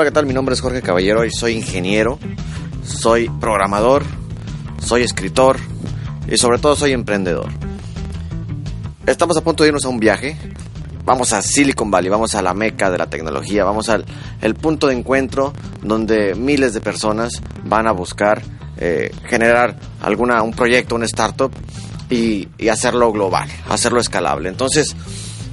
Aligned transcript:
Hola, 0.00 0.08
¿qué 0.08 0.14
tal? 0.14 0.24
Mi 0.24 0.32
nombre 0.32 0.54
es 0.54 0.62
Jorge 0.62 0.80
Caballero 0.80 1.26
y 1.26 1.30
soy 1.30 1.52
ingeniero, 1.52 2.18
soy 2.82 3.28
programador, 3.38 4.02
soy 4.82 5.02
escritor 5.02 5.58
y 6.26 6.38
sobre 6.38 6.58
todo 6.58 6.74
soy 6.74 6.92
emprendedor. 6.92 7.50
Estamos 9.04 9.36
a 9.36 9.42
punto 9.42 9.62
de 9.62 9.68
irnos 9.68 9.84
a 9.84 9.90
un 9.90 10.00
viaje. 10.00 10.38
Vamos 11.04 11.34
a 11.34 11.42
Silicon 11.42 11.90
Valley, 11.90 12.08
vamos 12.08 12.34
a 12.34 12.40
la 12.40 12.54
meca 12.54 12.90
de 12.90 12.96
la 12.96 13.10
tecnología, 13.10 13.62
vamos 13.62 13.90
al 13.90 14.06
el 14.40 14.54
punto 14.54 14.86
de 14.86 14.94
encuentro 14.94 15.52
donde 15.82 16.34
miles 16.34 16.72
de 16.72 16.80
personas 16.80 17.34
van 17.64 17.86
a 17.86 17.92
buscar 17.92 18.40
eh, 18.78 19.14
generar 19.26 19.76
alguna, 20.00 20.42
un 20.42 20.52
proyecto, 20.52 20.94
un 20.94 21.02
startup 21.02 21.52
y, 22.08 22.48
y 22.56 22.68
hacerlo 22.68 23.12
global, 23.12 23.50
hacerlo 23.68 24.00
escalable. 24.00 24.48
Entonces, 24.48 24.96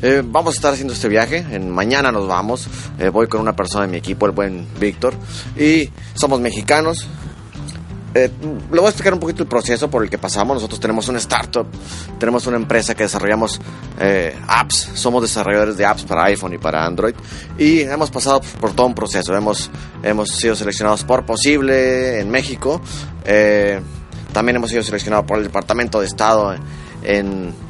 eh, 0.02 0.22
vamos 0.24 0.54
a 0.54 0.58
estar 0.58 0.74
haciendo 0.74 0.94
este 0.94 1.08
viaje. 1.08 1.46
En, 1.52 1.72
mañana 1.72 2.12
nos 2.12 2.28
vamos. 2.28 2.68
Eh, 3.00 3.10
voy 3.10 3.28
con 3.28 3.42
una 3.42 3.56
persona 3.56 3.86
de 3.86 3.92
mi 3.92 3.98
equipo, 3.98 4.26
el 4.26 4.32
buen 4.32 4.68
Víctor. 4.80 5.14
Y 5.58 5.90
somos 6.14 6.40
mexicanos. 6.40 7.08
Eh, 8.14 8.32
le 8.72 8.78
voy 8.80 8.86
a 8.86 8.90
explicar 8.90 9.14
un 9.14 9.20
poquito 9.20 9.44
el 9.44 9.50
proceso 9.50 9.90
por 9.90 10.04
el 10.04 10.10
que 10.10 10.18
pasamos. 10.18 10.56
Nosotros 10.56 10.80
tenemos 10.80 11.08
una 11.08 11.18
startup, 11.20 11.68
tenemos 12.20 12.48
una 12.48 12.58
empresa 12.58 12.96
que 12.96 13.04
desarrollamos 13.04 13.60
apps. 14.48 14.92
Somos 14.94 15.24
desarrolladores 15.24 15.78
de 15.78 15.86
apps 15.86 16.04
para 16.04 16.26
iPhone 16.26 16.54
y 16.54 16.58
para 16.58 16.86
Android. 16.86 17.16
Y 17.58 17.82
hemos 17.82 18.12
pasado 18.12 18.42
por 18.60 18.74
todo 18.74 18.88
un 18.88 18.96
proceso. 18.96 19.36
Hemos, 19.36 19.70
hemos 20.04 20.30
sido 20.30 20.56
seleccionados 20.56 21.04
por 21.04 21.26
Posible 21.26 22.20
en 22.20 22.30
México. 22.30 22.82
también 24.32 24.56
hemos 24.56 24.70
sido 24.70 24.84
seleccionados 24.84 25.26
por 25.26 25.38
el 25.38 25.44
Departamento 25.44 26.00
de 26.00 26.06
Estado 26.06 26.56
en 27.04 27.67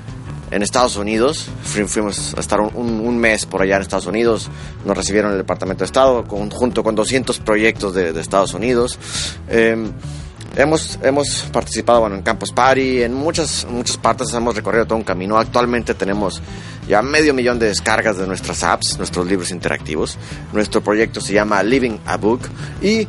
en 0.52 0.64
Estados 0.64 0.96
Unidos. 0.96 1.48
Fuimos 1.64 2.34
a 2.36 2.40
estar 2.40 2.60
un, 2.60 3.18
mes 3.18 3.46
por 3.46 3.62
allá 3.62 3.76
en 3.76 3.82
Estados 3.82 4.06
Unidos. 4.06 4.50
Nos 4.86 4.96
recibieron 4.96 5.32
en 5.32 5.38
el 5.38 5.44
Departamento 5.44 5.80
de 5.80 5.86
Estado 5.86 6.24
junto 6.28 6.84
con 6.84 6.96
200 6.96 7.40
proyectos 7.40 7.94
de, 7.94 8.20
Estados 8.20 8.54
Unidos. 8.54 8.98
Em, 9.50 9.92
hemos, 10.56 11.00
hemos 11.04 11.42
participado 11.52 12.02
bueno, 12.02 12.16
en 12.16 12.22
Campus 12.22 12.52
Party, 12.52 13.04
en 13.04 13.14
muchas, 13.14 13.66
muchas 13.70 13.98
partes 13.98 14.34
hemos 14.34 14.56
recorrido 14.56 14.86
todo 14.86 14.98
un 14.98 15.04
camino. 15.04 15.38
Actualmente 15.38 15.94
tenemos 15.94 16.42
ya 16.88 17.02
medio 17.02 17.34
millón 17.34 17.60
de 17.60 17.68
descargas 17.68 18.18
de 18.18 18.28
nuestras 18.28 18.64
apps, 18.64 18.98
nuestros 18.98 19.28
libros 19.28 19.52
interactivos. 19.52 20.18
Nuestro 20.54 20.82
proyecto 20.82 21.22
se 21.22 21.34
llama 21.34 21.62
Living 21.64 21.98
a 22.06 22.18
Book 22.18 22.42
y 22.82 23.08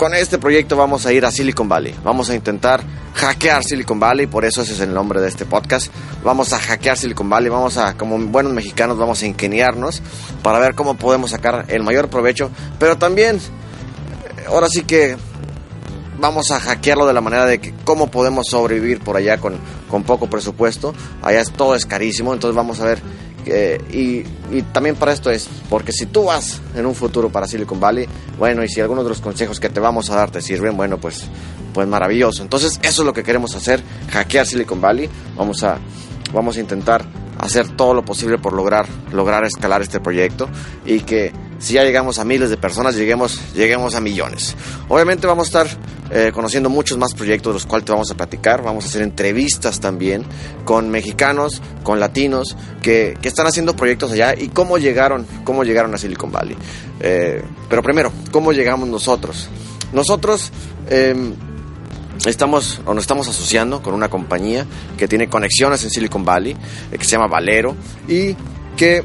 con 0.00 0.14
este 0.14 0.38
proyecto 0.38 0.78
vamos 0.78 1.04
a 1.04 1.12
ir 1.12 1.26
a 1.26 1.30
Silicon 1.30 1.68
Valley. 1.68 1.94
Vamos 2.02 2.30
a 2.30 2.34
intentar 2.34 2.82
hackear 3.12 3.62
Silicon 3.62 4.00
Valley, 4.00 4.26
por 4.26 4.46
eso 4.46 4.62
ese 4.62 4.72
es 4.72 4.80
el 4.80 4.94
nombre 4.94 5.20
de 5.20 5.28
este 5.28 5.44
podcast. 5.44 5.92
Vamos 6.24 6.54
a 6.54 6.58
hackear 6.58 6.96
Silicon 6.96 7.28
Valley, 7.28 7.50
vamos 7.50 7.76
a, 7.76 7.98
como 7.98 8.18
buenos 8.18 8.54
mexicanos, 8.54 8.96
vamos 8.96 9.22
a 9.22 9.26
ingeniarnos 9.26 10.00
para 10.42 10.58
ver 10.58 10.74
cómo 10.74 10.96
podemos 10.96 11.32
sacar 11.32 11.66
el 11.68 11.82
mayor 11.82 12.08
provecho, 12.08 12.50
pero 12.78 12.96
también, 12.96 13.40
ahora 14.48 14.70
sí 14.70 14.84
que 14.84 15.18
vamos 16.18 16.50
a 16.50 16.60
hackearlo 16.60 17.06
de 17.06 17.12
la 17.12 17.20
manera 17.20 17.44
de 17.44 17.60
que 17.60 17.74
cómo 17.84 18.10
podemos 18.10 18.46
sobrevivir 18.46 19.00
por 19.00 19.18
allá 19.18 19.36
con, 19.36 19.58
con 19.90 20.04
poco 20.04 20.30
presupuesto. 20.30 20.94
Allá 21.20 21.42
es, 21.42 21.52
todo 21.52 21.74
es 21.74 21.84
carísimo, 21.84 22.32
entonces 22.32 22.56
vamos 22.56 22.80
a 22.80 22.86
ver 22.86 23.02
y, 23.46 24.22
también 24.72 24.96
para 24.96 25.12
esto 25.12 25.30
es, 25.30 25.48
porque 25.68 25.92
si 25.92 26.06
tú 26.06 26.24
vas 26.24 26.60
en 26.74 26.86
un 26.86 26.94
futuro 26.94 27.30
para 27.30 27.46
Silicon 27.46 27.80
Valley, 27.80 28.06
bueno, 28.38 28.64
y 28.64 28.68
si 28.68 28.80
algunos 28.80 29.04
de 29.04 29.10
los 29.10 29.20
consejos 29.20 29.60
que 29.60 29.68
te 29.68 29.80
vamos 29.80 30.10
a 30.10 30.16
dar 30.16 30.30
te 30.30 30.40
sirven, 30.40 30.76
bueno, 30.76 30.98
pues, 30.98 31.24
pues 31.72 31.86
maravilloso. 31.86 32.42
Entonces, 32.42 32.78
eso 32.82 33.02
es 33.02 33.06
lo 33.06 33.12
que 33.12 33.22
queremos 33.22 33.54
hacer, 33.54 33.82
hackear 34.10 34.46
Silicon 34.46 34.80
Valley. 34.80 35.08
Vamos 35.36 35.62
a, 35.62 35.78
vamos 36.32 36.56
a 36.56 36.60
intentar 36.60 37.04
hacer 37.38 37.68
todo 37.68 37.94
lo 37.94 38.04
posible 38.04 38.38
por 38.38 38.52
lograr, 38.52 38.86
lograr 39.12 39.44
escalar 39.44 39.80
este 39.80 39.98
proyecto 40.00 40.48
y 40.84 41.00
que 41.00 41.32
si 41.58 41.74
ya 41.74 41.84
llegamos 41.84 42.18
a 42.18 42.24
miles 42.24 42.50
de 42.50 42.56
personas, 42.56 42.94
lleguemos, 42.96 43.40
lleguemos 43.54 43.94
a 43.94 44.00
millones. 44.00 44.56
Obviamente 44.88 45.26
vamos 45.26 45.46
a 45.54 45.64
estar 45.64 45.78
eh, 46.12 46.32
conociendo 46.34 46.68
muchos 46.68 46.98
más 46.98 47.14
proyectos 47.14 47.52
de 47.52 47.54
los 47.54 47.66
cuales 47.66 47.84
te 47.86 47.92
vamos 47.92 48.10
a 48.10 48.16
platicar. 48.16 48.62
Vamos 48.62 48.84
a 48.84 48.88
hacer 48.88 49.02
entrevistas 49.02 49.78
también 49.78 50.24
con 50.64 50.90
mexicanos, 50.90 51.62
con 51.84 52.00
latinos 52.00 52.56
que, 52.82 53.16
que 53.20 53.28
están 53.28 53.46
haciendo 53.46 53.76
proyectos 53.76 54.10
allá 54.10 54.34
y 54.36 54.48
cómo 54.48 54.78
llegaron, 54.78 55.26
cómo 55.44 55.62
llegaron 55.62 55.94
a 55.94 55.98
Silicon 55.98 56.32
Valley. 56.32 56.56
Eh, 57.00 57.44
pero 57.68 57.82
primero, 57.82 58.12
¿cómo 58.32 58.52
llegamos 58.52 58.88
nosotros? 58.88 59.48
Nosotros 59.92 60.50
em, 60.88 61.34
estamos 62.26 62.80
o 62.86 62.92
nos 62.92 63.04
estamos 63.04 63.28
asociando 63.28 63.80
con 63.80 63.94
una 63.94 64.08
compañía 64.08 64.66
que 64.98 65.06
tiene 65.06 65.28
conexiones 65.28 65.84
en 65.84 65.90
Silicon 65.90 66.24
Valley, 66.24 66.56
eh, 66.90 66.98
que 66.98 67.04
se 67.04 67.12
llama 67.12 67.28
Valero 67.28 67.76
y 68.08 68.34
que 68.76 69.04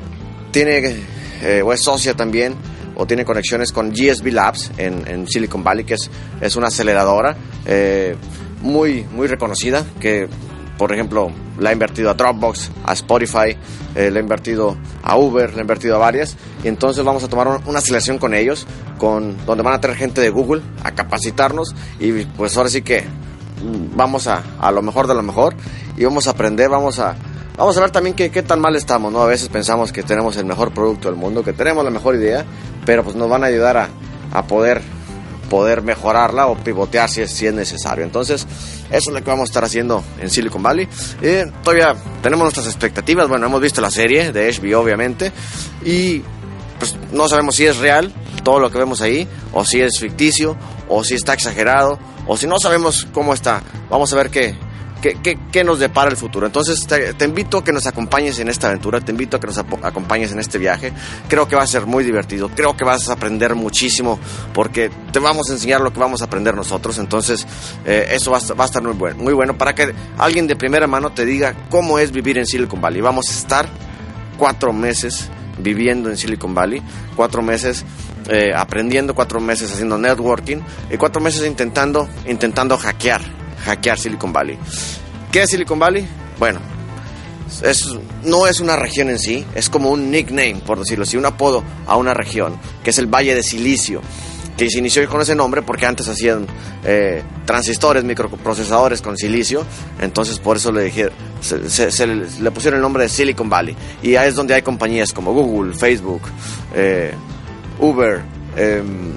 tiene 0.51 1.15
o 1.63 1.73
es 1.73 1.83
socia 1.83 2.15
también 2.15 2.55
o 2.95 3.05
tiene 3.05 3.25
conexiones 3.25 3.71
con 3.71 3.91
GSB 3.91 4.31
Labs 4.31 4.71
en, 4.77 5.27
Silicon 5.27 5.63
Valley, 5.63 5.85
que 5.85 5.95
es, 5.95 6.09
es 6.41 6.55
una 6.55 6.67
aceleradora 6.67 7.35
eh, 7.65 8.15
muy, 8.61 9.03
muy 9.03 9.27
reconocida, 9.27 9.85
que 9.99 10.27
por 10.77 10.93
ejemplo 10.93 11.31
la 11.59 11.69
ha 11.69 11.73
invertido 11.73 12.09
a 12.09 12.13
Dropbox, 12.13 12.71
a 12.85 12.93
Spotify, 12.93 13.55
eh, 13.95 14.11
le 14.11 14.19
ha 14.19 14.21
invertido 14.21 14.77
a 15.03 15.17
Uber, 15.17 15.53
le 15.53 15.59
ha 15.59 15.61
invertido 15.61 15.95
a 15.95 15.99
varias, 15.99 16.35
y 16.63 16.67
entonces 16.67 17.03
vamos 17.03 17.23
a 17.23 17.27
tomar 17.27 17.61
una 17.65 17.79
aceleración 17.79 18.17
con 18.17 18.33
ellos, 18.33 18.67
con, 18.97 19.37
donde 19.45 19.63
van 19.63 19.73
a 19.73 19.81
tener 19.81 19.95
gente 19.95 20.21
de 20.21 20.29
Google 20.29 20.61
a 20.83 20.91
capacitarnos, 20.91 21.75
y 21.99 22.11
pues 22.25 22.55
ahora 22.57 22.69
sí 22.69 22.81
que 22.81 23.03
vamos 23.95 24.27
a, 24.27 24.43
a 24.59 24.71
lo 24.71 24.81
mejor 24.81 25.07
de 25.07 25.15
lo 25.15 25.23
mejor, 25.23 25.55
y 25.97 26.03
vamos 26.03 26.27
a 26.27 26.31
aprender, 26.31 26.69
vamos 26.69 26.99
a 26.99 27.15
Vamos 27.57 27.77
a 27.77 27.81
ver 27.81 27.91
también 27.91 28.15
qué, 28.15 28.29
qué 28.31 28.43
tan 28.43 28.59
mal 28.59 28.75
estamos, 28.75 29.13
¿no? 29.13 29.21
A 29.21 29.27
veces 29.27 29.47
pensamos 29.47 29.93
que 29.93 30.03
tenemos 30.03 30.35
el 30.35 30.45
mejor 30.45 30.73
producto 30.73 31.07
del 31.07 31.17
mundo, 31.17 31.41
que 31.41 31.53
tenemos 31.53 31.85
la 31.85 31.89
mejor 31.89 32.15
idea, 32.15 32.45
pero 32.85 33.03
pues 33.03 33.15
nos 33.15 33.29
van 33.29 33.43
a 33.43 33.47
ayudar 33.47 33.77
a, 33.77 33.89
a 34.31 34.47
poder, 34.47 34.81
poder 35.49 35.81
mejorarla 35.81 36.47
o 36.47 36.55
pivotear 36.55 37.09
si 37.09 37.21
es, 37.21 37.31
si 37.31 37.47
es 37.47 37.53
necesario. 37.53 38.03
Entonces, 38.03 38.47
eso 38.89 39.09
es 39.09 39.13
lo 39.13 39.23
que 39.23 39.29
vamos 39.29 39.49
a 39.49 39.51
estar 39.51 39.63
haciendo 39.63 40.03
en 40.19 40.29
Silicon 40.29 40.61
Valley. 40.61 40.87
Eh, 41.21 41.45
todavía 41.63 41.95
tenemos 42.21 42.45
nuestras 42.45 42.67
expectativas, 42.67 43.27
bueno, 43.27 43.47
hemos 43.47 43.61
visto 43.61 43.81
la 43.81 43.91
serie 43.91 44.31
de 44.31 44.51
HBO 44.51 44.79
obviamente, 44.79 45.31
y 45.83 46.21
pues 46.77 46.95
no 47.11 47.27
sabemos 47.27 47.55
si 47.55 47.65
es 47.65 47.77
real 47.77 48.13
todo 48.43 48.59
lo 48.59 48.69
que 48.69 48.77
vemos 48.77 49.01
ahí, 49.01 49.27
o 49.53 49.65
si 49.65 49.81
es 49.81 49.99
ficticio, 49.99 50.55
o 50.87 51.03
si 51.03 51.15
está 51.15 51.33
exagerado, 51.33 51.97
o 52.27 52.37
si 52.37 52.47
no 52.47 52.59
sabemos 52.59 53.07
cómo 53.11 53.33
está. 53.33 53.63
Vamos 53.89 54.13
a 54.13 54.15
ver 54.17 54.29
qué, 54.29 54.55
qué, 55.51 55.63
nos 55.63 55.79
depara 55.79 56.09
el 56.09 56.17
futuro. 56.17 56.45
Entonces 56.47 56.85
te, 56.87 57.25
invito 57.25 57.59
a 57.59 57.63
que 57.63 57.71
nos 57.71 57.85
acompañes 57.85 58.39
en 58.39 58.49
esta 58.49 58.67
aventura, 58.67 59.01
te 59.01 59.11
invito 59.11 59.37
a 59.37 59.39
que 59.39 59.47
nos 59.47 59.57
acompañes 59.57 60.31
en 60.31 60.39
este 60.39 60.57
viaje. 60.57 60.91
Creo 61.27 61.47
que 61.47 61.55
va 61.55 61.63
a 61.63 61.67
ser 61.67 61.85
muy 61.85 62.03
divertido, 62.03 62.49
creo 62.49 62.75
que 62.75 62.83
vas 62.83 63.09
a 63.09 63.13
aprender 63.13 63.55
muchísimo 63.55 64.19
porque 64.53 64.89
te 65.11 65.19
vamos 65.19 65.49
a 65.49 65.53
enseñar 65.53 65.81
lo 65.81 65.93
que 65.93 65.99
vamos 65.99 66.21
a 66.21 66.25
aprender 66.25 66.55
nosotros. 66.55 66.97
Entonces 66.97 67.45
eh, 67.85 68.07
eso 68.11 68.31
va 68.31 68.37
a, 68.37 68.65
estar 68.65 68.81
muy 68.81 68.93
bueno, 68.93 69.21
muy 69.21 69.33
bueno 69.33 69.57
para 69.57 69.75
que 69.75 69.93
alguien 70.17 70.47
de 70.47 70.55
primera 70.55 70.87
mano 70.87 71.11
te 71.11 71.25
diga 71.25 71.55
cómo 71.69 71.99
es 71.99 72.11
vivir 72.11 72.37
en 72.37 72.45
Silicon 72.45 72.81
Valley. 72.81 73.01
Vamos 73.01 73.29
a 73.29 73.31
estar 73.31 73.67
cuatro 74.37 74.73
meses 74.73 75.29
viviendo 75.57 76.09
en 76.09 76.17
Silicon 76.17 76.53
Valley, 76.53 76.81
cuatro 77.15 77.41
meses 77.41 77.85
eh, 78.29 78.53
aprendiendo, 78.55 79.13
cuatro 79.13 79.39
meses 79.39 79.71
haciendo 79.71 79.97
networking 79.97 80.57
y 80.91 80.97
cuatro 80.97 81.21
meses 81.21 81.45
intentando, 81.45 82.09
intentando 82.27 82.77
hackear 82.77 83.44
hackear 83.65 83.99
Silicon 83.99 84.31
Valley. 84.31 84.57
¿Qué 85.31 85.43
es 85.43 85.49
Silicon 85.49 85.79
Valley? 85.79 86.07
Bueno, 86.39 86.59
es, 87.61 87.87
no 88.23 88.47
es 88.47 88.59
una 88.59 88.75
región 88.75 89.09
en 89.09 89.19
sí, 89.19 89.45
es 89.55 89.69
como 89.69 89.89
un 89.89 90.11
nickname, 90.11 90.61
por 90.65 90.79
decirlo 90.79 91.03
así, 91.03 91.17
un 91.17 91.25
apodo 91.25 91.63
a 91.87 91.95
una 91.97 92.13
región, 92.13 92.57
que 92.83 92.89
es 92.91 92.97
el 92.97 93.07
Valle 93.07 93.35
de 93.35 93.43
Silicio, 93.43 94.01
que 94.57 94.69
se 94.69 94.79
inició 94.79 95.07
con 95.09 95.21
ese 95.21 95.35
nombre 95.35 95.61
porque 95.61 95.85
antes 95.85 96.07
hacían 96.07 96.47
eh, 96.83 97.23
transistores, 97.45 98.03
microprocesadores 98.03 99.01
con 99.01 99.17
silicio, 99.17 99.65
entonces 99.99 100.39
por 100.39 100.57
eso 100.57 100.71
le, 100.71 100.83
dije, 100.83 101.09
se, 101.41 102.07
le 102.07 102.51
pusieron 102.51 102.77
el 102.77 102.81
nombre 102.81 103.03
de 103.03 103.09
Silicon 103.09 103.49
Valley. 103.49 103.75
Y 104.01 104.15
ahí 104.15 104.29
es 104.29 104.35
donde 104.35 104.53
hay 104.53 104.61
compañías 104.61 105.11
como 105.11 105.33
Google, 105.33 105.73
Facebook, 105.73 106.21
eh, 106.73 107.13
Uber, 107.79 108.21
em, 108.55 109.11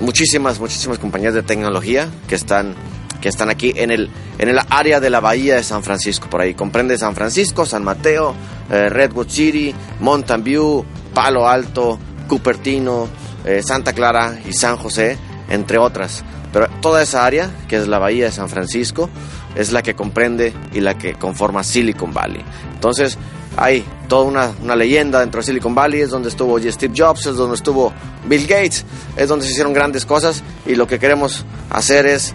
muchísimas, 0.00 0.58
muchísimas 0.58 0.98
compañías 0.98 1.34
de 1.34 1.42
tecnología 1.42 2.08
que 2.28 2.34
están 2.34 2.74
que 3.20 3.28
están 3.28 3.50
aquí 3.50 3.72
en 3.76 3.90
el, 3.90 4.10
en 4.38 4.48
el 4.48 4.58
área 4.70 5.00
de 5.00 5.10
la 5.10 5.20
bahía 5.20 5.56
de 5.56 5.62
San 5.62 5.82
Francisco, 5.82 6.28
por 6.28 6.40
ahí. 6.40 6.54
Comprende 6.54 6.98
San 6.98 7.14
Francisco, 7.14 7.66
San 7.66 7.84
Mateo, 7.84 8.34
eh, 8.70 8.88
Redwood 8.88 9.28
City, 9.28 9.74
Mountain 10.00 10.44
View, 10.44 10.84
Palo 11.14 11.48
Alto, 11.48 11.98
Cupertino, 12.28 13.08
eh, 13.44 13.62
Santa 13.62 13.92
Clara 13.92 14.38
y 14.48 14.52
San 14.52 14.76
José, 14.76 15.16
entre 15.48 15.78
otras. 15.78 16.24
Pero 16.52 16.68
toda 16.80 17.02
esa 17.02 17.24
área, 17.24 17.50
que 17.68 17.76
es 17.76 17.88
la 17.88 17.98
bahía 17.98 18.26
de 18.26 18.32
San 18.32 18.48
Francisco, 18.48 19.10
es 19.54 19.72
la 19.72 19.82
que 19.82 19.94
comprende 19.94 20.52
y 20.72 20.80
la 20.80 20.96
que 20.96 21.14
conforma 21.14 21.64
Silicon 21.64 22.12
Valley. 22.12 22.42
Entonces, 22.74 23.18
hay 23.56 23.84
toda 24.08 24.24
una, 24.24 24.52
una, 24.62 24.76
leyenda 24.76 25.20
dentro 25.20 25.40
de 25.40 25.46
Silicon 25.46 25.74
Valley, 25.74 26.02
es 26.02 26.10
donde 26.10 26.28
estuvo 26.28 26.58
Steve 26.60 26.94
Jobs, 26.96 27.26
es 27.26 27.36
donde 27.36 27.56
estuvo 27.56 27.92
Bill 28.26 28.46
Gates, 28.46 28.84
es 29.16 29.28
donde 29.28 29.46
se 29.46 29.52
hicieron 29.52 29.72
grandes 29.72 30.04
cosas 30.04 30.42
y 30.66 30.74
lo 30.74 30.86
que 30.86 30.98
queremos 30.98 31.44
hacer 31.70 32.06
es 32.06 32.34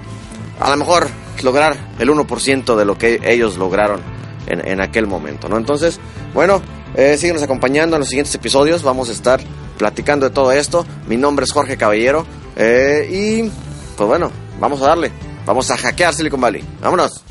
a 0.61 0.69
lo 0.69 0.77
mejor 0.77 1.07
lograr 1.43 1.75
el 1.99 2.09
1% 2.09 2.75
de 2.75 2.85
lo 2.85 2.97
que 2.97 3.19
ellos 3.23 3.57
lograron 3.57 4.01
en, 4.47 4.81
aquel 4.81 5.07
momento, 5.07 5.47
¿no? 5.47 5.57
Entonces, 5.57 5.99
bueno, 6.33 6.61
eh, 6.95 7.17
síguenos 7.17 7.41
acompañando 7.41 7.95
en 7.95 8.01
los 8.01 8.09
siguientes 8.09 8.35
episodios, 8.35 8.83
vamos 8.83 9.09
a 9.09 9.13
estar 9.13 9.39
platicando 9.77 10.27
de 10.27 10.33
todo 10.33 10.51
esto. 10.51 10.85
Mi 11.07 11.17
nombre 11.17 11.45
es 11.45 11.51
Jorge 11.51 11.77
Caballero. 11.77 12.25
eh, 12.55 13.07
y 13.09 13.51
pues 13.95 14.07
bueno, 14.07 14.31
vamos 14.59 14.81
a 14.81 14.87
darle. 14.87 15.11
Vamos 15.45 15.71
a 15.71 15.77
hackear 15.77 16.13
Silicon 16.13 16.41
Valley. 16.41 16.63
Vámonos. 16.81 17.23